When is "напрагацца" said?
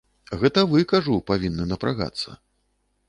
1.73-2.29